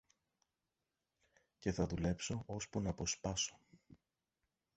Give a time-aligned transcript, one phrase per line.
[1.59, 3.59] και θα δουλέψω ώσπου ν' αποστάσω.